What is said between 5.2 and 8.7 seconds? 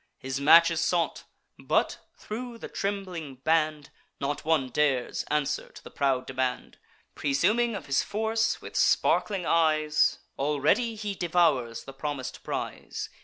answer to the proud demand. Presuming of his force,